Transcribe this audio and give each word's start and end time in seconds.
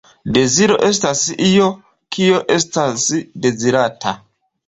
Deziro 0.35 0.75
estas 0.87 1.19
io, 1.47 1.67
kio 2.17 2.41
estas 2.55 3.05
dezirata. 3.47 4.15